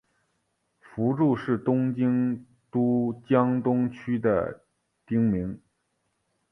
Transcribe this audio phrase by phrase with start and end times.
[0.79, 4.65] 福住是东京都江东区的
[5.05, 5.61] 町名。